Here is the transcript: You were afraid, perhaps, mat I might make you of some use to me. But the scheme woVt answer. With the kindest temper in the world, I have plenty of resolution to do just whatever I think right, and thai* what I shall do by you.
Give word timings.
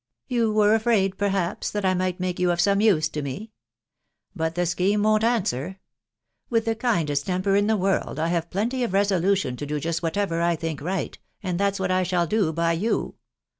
You 0.27 0.51
were 0.51 0.73
afraid, 0.73 1.15
perhaps, 1.15 1.75
mat 1.75 1.85
I 1.85 1.93
might 1.93 2.19
make 2.19 2.39
you 2.39 2.49
of 2.49 2.59
some 2.59 2.81
use 2.81 3.07
to 3.09 3.21
me. 3.21 3.51
But 4.35 4.55
the 4.55 4.65
scheme 4.65 5.03
woVt 5.03 5.21
answer. 5.23 5.79
With 6.49 6.65
the 6.65 6.73
kindest 6.73 7.27
temper 7.27 7.55
in 7.55 7.67
the 7.67 7.77
world, 7.77 8.17
I 8.17 8.29
have 8.29 8.49
plenty 8.49 8.83
of 8.83 8.93
resolution 8.93 9.55
to 9.57 9.65
do 9.67 9.79
just 9.79 10.01
whatever 10.01 10.41
I 10.41 10.55
think 10.55 10.81
right, 10.81 11.19
and 11.43 11.59
thai* 11.59 11.73
what 11.77 11.91
I 11.91 12.01
shall 12.01 12.25
do 12.25 12.51
by 12.51 12.71
you. 12.73 13.13